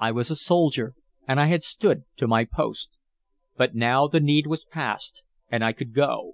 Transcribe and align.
I 0.00 0.10
was 0.10 0.32
a 0.32 0.34
soldier, 0.34 0.94
and 1.28 1.38
I 1.38 1.46
had 1.46 1.62
stood 1.62 2.02
to 2.16 2.26
my 2.26 2.44
post; 2.44 2.98
but 3.56 3.72
now 3.72 4.08
the 4.08 4.18
need 4.18 4.48
was 4.48 4.64
past, 4.64 5.22
and 5.48 5.62
I 5.62 5.72
could 5.72 5.94
go. 5.94 6.32